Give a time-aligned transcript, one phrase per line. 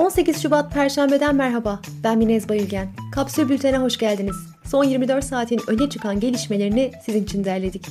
[0.00, 1.80] 18 Şubat Perşembe'den merhaba.
[2.04, 2.88] Ben Minez Bayülgen.
[3.12, 4.36] Kapsül Bülten'e hoş geldiniz.
[4.64, 7.86] Son 24 saatin öne çıkan gelişmelerini sizin için derledik.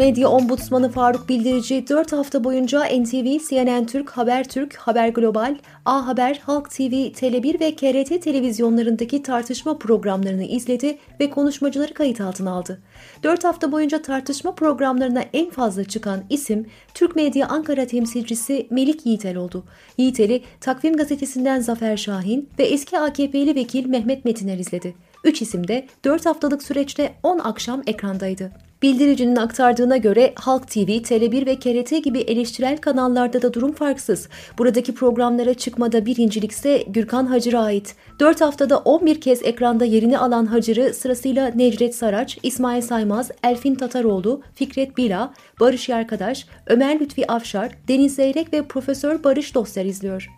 [0.00, 6.40] Medya Ombudsmanı Faruk Bildirici 4 hafta boyunca NTV, CNN Türk, Habertürk, Haber Global, A Haber,
[6.44, 12.82] Halk TV, Tele1 ve KRT televizyonlarındaki tartışma programlarını izledi ve konuşmacıları kayıt altına aldı.
[13.22, 19.36] 4 hafta boyunca tartışma programlarına en fazla çıkan isim Türk Medya Ankara temsilcisi Melik Yiğitel
[19.36, 19.64] oldu.
[19.98, 24.94] Yiğitel'i Takvim Gazetesi'nden Zafer Şahin ve eski AKP'li vekil Mehmet Metiner izledi.
[25.24, 28.50] Üç isim de 4 haftalık süreçte 10 akşam ekrandaydı.
[28.82, 34.28] Bildiricinin aktardığına göre Halk TV, Tele1 ve KRT gibi eleştirel kanallarda da durum farksız.
[34.58, 37.94] Buradaki programlara çıkmada birincilikse Gürkan Hacır'a ait.
[38.20, 44.42] 4 haftada 11 kez ekranda yerini alan Hacır'ı sırasıyla Necdet Saraç, İsmail Saymaz, Elfin Tataroğlu,
[44.54, 50.30] Fikret Bila, Barış Yarkadaş, Ömer Lütfi Afşar, Deniz Zeyrek ve Profesör Barış Dostlar izliyor.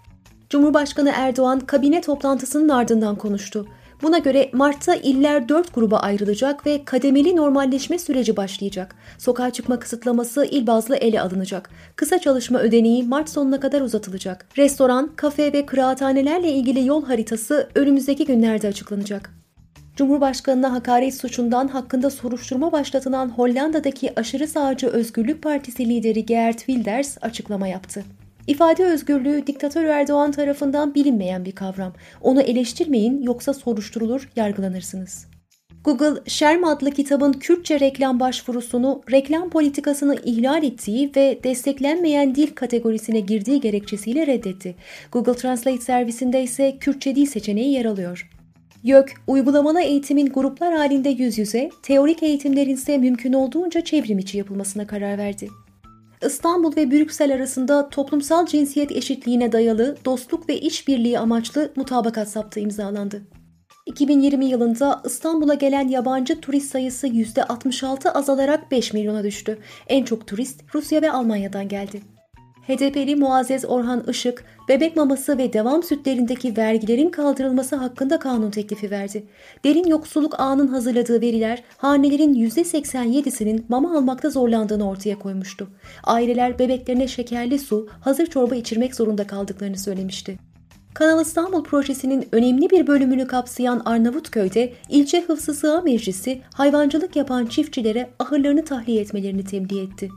[0.50, 3.66] Cumhurbaşkanı Erdoğan kabine toplantısının ardından konuştu.
[4.02, 8.94] Buna göre Mart'ta iller 4 gruba ayrılacak ve kademeli normalleşme süreci başlayacak.
[9.18, 11.70] Sokağa çıkma kısıtlaması il bazlı ele alınacak.
[11.96, 14.46] Kısa çalışma ödeneği Mart sonuna kadar uzatılacak.
[14.58, 19.30] Restoran, kafe ve kıraathanelerle ilgili yol haritası önümüzdeki günlerde açıklanacak.
[19.96, 27.68] Cumhurbaşkanına hakaret suçundan hakkında soruşturma başlatılan Hollanda'daki aşırı sağcı Özgürlük Partisi lideri Geert Wilders açıklama
[27.68, 28.04] yaptı.
[28.46, 31.92] İfade özgürlüğü diktatör Erdoğan tarafından bilinmeyen bir kavram.
[32.20, 35.26] Onu eleştirmeyin yoksa soruşturulur, yargılanırsınız.
[35.84, 43.20] Google, Sherm adlı kitabın Kürtçe reklam başvurusunu reklam politikasını ihlal ettiği ve desteklenmeyen dil kategorisine
[43.20, 44.74] girdiği gerekçesiyle reddetti.
[45.12, 48.30] Google Translate servisinde ise Kürtçe dil seçeneği yer alıyor.
[48.82, 54.86] YÖK, uygulamalı eğitimin gruplar halinde yüz yüze, teorik eğitimlerin ise mümkün olduğunca çevrim içi yapılmasına
[54.86, 55.48] karar verdi.
[56.26, 63.22] İstanbul ve Brüksel arasında toplumsal cinsiyet eşitliğine dayalı dostluk ve işbirliği amaçlı mutabakat saptı imzalandı.
[63.86, 69.58] 2020 yılında İstanbul'a gelen yabancı turist sayısı %66 azalarak 5 milyona düştü.
[69.88, 72.02] En çok turist Rusya ve Almanya'dan geldi.
[72.66, 79.24] HDP'li Muazzez Orhan Işık, bebek maması ve devam sütlerindeki vergilerin kaldırılması hakkında kanun teklifi verdi.
[79.64, 85.68] Derin Yoksulluk Ağı'nın hazırladığı veriler hanelerin %87'sinin mama almakta zorlandığını ortaya koymuştu.
[86.04, 90.38] Aileler bebeklerine şekerli su, hazır çorba içirmek zorunda kaldıklarını söylemişti.
[90.94, 98.10] Kanal İstanbul projesinin önemli bir bölümünü kapsayan Arnavutköy'de ilçe hıfzı sığa meclisi hayvancılık yapan çiftçilere
[98.18, 100.08] ahırlarını tahliye etmelerini tebliğ etti.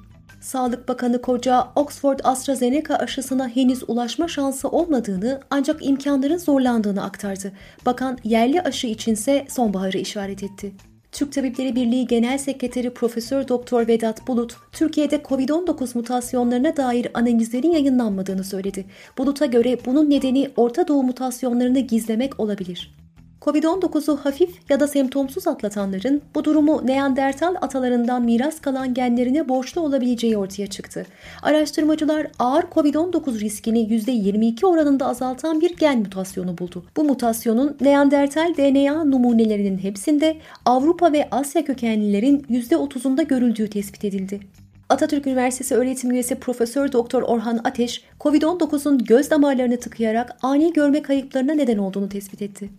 [0.45, 7.51] Sağlık Bakanı Koca, Oxford AstraZeneca aşısına henüz ulaşma şansı olmadığını ancak imkanların zorlandığını aktardı.
[7.85, 10.71] Bakan yerli aşı içinse sonbaharı işaret etti.
[11.11, 18.43] Türk Tabipleri Birliği Genel Sekreteri Profesör Doktor Vedat Bulut, Türkiye'de COVID-19 mutasyonlarına dair analizlerin yayınlanmadığını
[18.43, 18.85] söyledi.
[19.17, 23.04] Bulut'a göre bunun nedeni Orta Doğu mutasyonlarını gizlemek olabilir.
[23.45, 30.37] Covid-19'u hafif ya da semptomsuz atlatanların bu durumu Neandertal atalarından miras kalan genlerine borçlu olabileceği
[30.37, 31.05] ortaya çıktı.
[31.41, 36.83] Araştırmacılar ağır Covid-19 riskini %22 oranında azaltan bir gen mutasyonu buldu.
[36.97, 44.39] Bu mutasyonun Neandertal DNA numunelerinin hepsinde Avrupa ve Asya kökenlilerin %30'unda görüldüğü tespit edildi.
[44.89, 51.53] Atatürk Üniversitesi öğretim üyesi Profesör Doktor Orhan Ateş, COVID-19'un göz damarlarını tıkayarak ani görme kayıplarına
[51.53, 52.69] neden olduğunu tespit etti.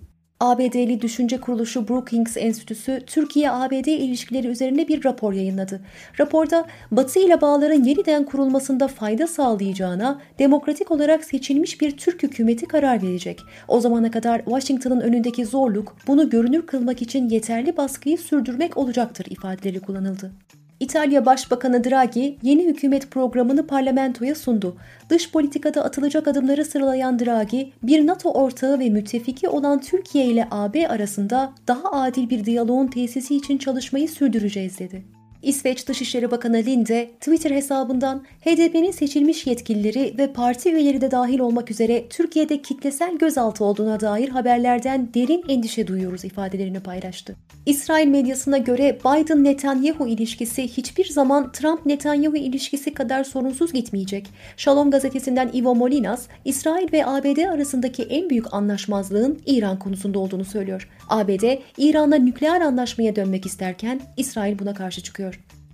[0.40, 5.80] ABD'li düşünce kuruluşu Brookings Enstitüsü Türkiye-ABD ilişkileri üzerine bir rapor yayınladı.
[6.20, 13.02] Raporda Batı ile bağların yeniden kurulmasında fayda sağlayacağına demokratik olarak seçilmiş bir Türk hükümeti karar
[13.02, 13.40] verecek.
[13.68, 19.80] O zamana kadar Washington'ın önündeki zorluk bunu görünür kılmak için yeterli baskıyı sürdürmek olacaktır ifadeleri
[19.80, 20.32] kullanıldı.
[20.80, 24.76] İtalya Başbakanı Draghi yeni hükümet programını parlamentoya sundu.
[25.10, 30.88] Dış politikada atılacak adımları sıralayan Draghi, bir NATO ortağı ve müttefiki olan Türkiye ile AB
[30.88, 35.15] arasında daha adil bir diyaloğun tesisi için çalışmayı sürdüreceğiz dedi.
[35.42, 41.70] İsveç Dışişleri Bakanı Linde Twitter hesabından HDP'nin seçilmiş yetkilileri ve parti üyeleri de dahil olmak
[41.70, 47.36] üzere Türkiye'de kitlesel gözaltı olduğuna dair haberlerden derin endişe duyuyoruz ifadelerini paylaştı.
[47.66, 54.26] İsrail medyasına göre Biden-Netanyahu ilişkisi hiçbir zaman Trump-Netanyahu ilişkisi kadar sorunsuz gitmeyecek.
[54.56, 60.88] Shalom gazetesinden Ivo Molinas, İsrail ve ABD arasındaki en büyük anlaşmazlığın İran konusunda olduğunu söylüyor.
[61.08, 65.25] ABD, İran'la nükleer anlaşmaya dönmek isterken İsrail buna karşı çıkıyor.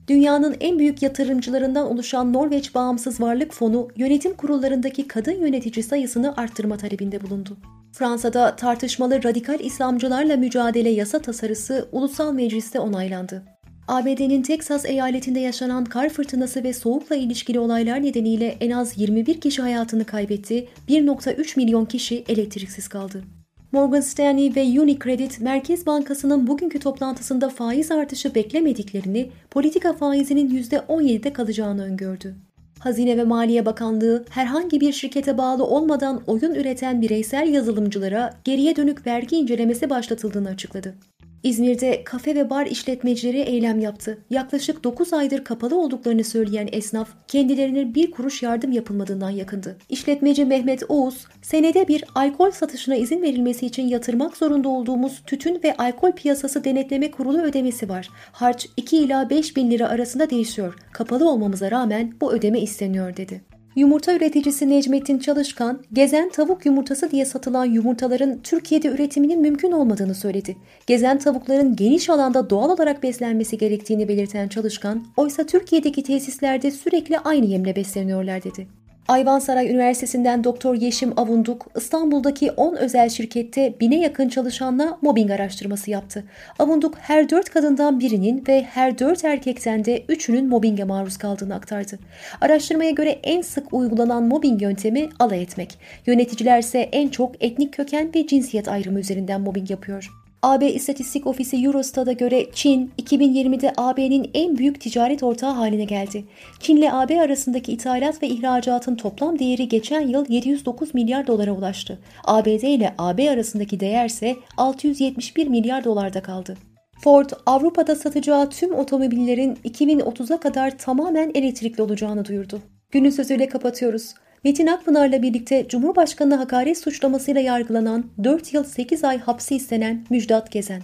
[0.09, 6.77] Dünyanın en büyük yatırımcılarından oluşan Norveç Bağımsız Varlık Fonu yönetim kurullarındaki kadın yönetici sayısını arttırma
[6.77, 7.57] talebinde bulundu.
[7.93, 13.43] Fransa'da tartışmalı radikal İslamcılarla mücadele yasa tasarısı ulusal mecliste onaylandı.
[13.89, 19.63] ABD'nin Teksas eyaletinde yaşanan kar fırtınası ve soğukla ilişkili olaylar nedeniyle en az 21 kişi
[19.63, 23.25] hayatını kaybetti, 1.3 milyon kişi elektriksiz kaldı.
[23.73, 31.85] Morgan Stanley ve Unicredit Merkez Bankası'nın bugünkü toplantısında faiz artışı beklemediklerini, politika faizinin %17'de kalacağını
[31.85, 32.35] öngördü.
[32.79, 39.07] Hazine ve Maliye Bakanlığı herhangi bir şirkete bağlı olmadan oyun üreten bireysel yazılımcılara geriye dönük
[39.07, 40.95] vergi incelemesi başlatıldığını açıkladı.
[41.43, 44.19] İzmir'de kafe ve bar işletmecileri eylem yaptı.
[44.31, 49.77] Yaklaşık 9 aydır kapalı olduklarını söyleyen esnaf kendilerine bir kuruş yardım yapılmadığından yakındı.
[49.89, 55.77] İşletmeci Mehmet Oğuz, senede bir alkol satışına izin verilmesi için yatırmak zorunda olduğumuz tütün ve
[55.77, 58.09] alkol piyasası denetleme kurulu ödemesi var.
[58.33, 60.75] Harç 2 ila 5 bin lira arasında değişiyor.
[60.93, 63.52] Kapalı olmamıza rağmen bu ödeme isteniyor dedi.
[63.77, 70.57] Yumurta üreticisi Necmettin Çalışkan, gezen tavuk yumurtası diye satılan yumurtaların Türkiye'de üretiminin mümkün olmadığını söyledi.
[70.87, 77.47] Gezen tavukların geniş alanda doğal olarak beslenmesi gerektiğini belirten Çalışkan, oysa Türkiye'deki tesislerde sürekli aynı
[77.47, 78.67] yemle besleniyorlar dedi.
[79.09, 86.25] Ayvansaray Üniversitesi'nden Doktor Yeşim Avunduk, İstanbul'daki 10 özel şirkette bine yakın çalışanla mobbing araştırması yaptı.
[86.59, 91.99] Avunduk her 4 kadından birinin ve her 4 erkekten de 3'ünün mobbinge maruz kaldığını aktardı.
[92.41, 95.79] Araştırmaya göre en sık uygulanan mobbing yöntemi alay etmek.
[96.07, 100.22] Yöneticiler ise en çok etnik köken ve cinsiyet ayrımı üzerinden mobbing yapıyor.
[100.43, 106.25] AB İstatistik Ofisi Eurostat'a göre Çin 2020'de AB'nin en büyük ticaret ortağı haline geldi.
[106.61, 111.99] Çin ile AB arasındaki ithalat ve ihracatın toplam değeri geçen yıl 709 milyar dolara ulaştı.
[112.25, 116.57] ABD ile AB arasındaki değer ise 671 milyar dolarda kaldı.
[117.05, 122.61] Ford, Avrupa'da satacağı tüm otomobillerin 2030'a kadar tamamen elektrikli olacağını duyurdu.
[122.91, 124.15] Günün sözüyle kapatıyoruz.
[124.45, 130.83] Metin Akpınar'la birlikte Cumhurbaşkanı hakaret suçlamasıyla yargılanan 4 yıl 8 ay hapsi istenen Müjdat Gezen.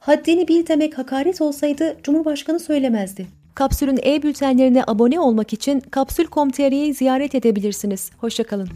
[0.00, 3.26] Haddini bil demek hakaret olsaydı Cumhurbaşkanı söylemezdi.
[3.54, 8.10] Kapsül'ün e-bültenlerine abone olmak için kapsül.com.tr'yi ziyaret edebilirsiniz.
[8.18, 8.68] Hoşçakalın.